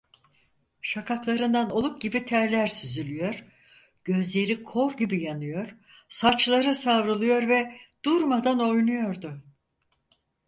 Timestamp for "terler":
2.25-2.67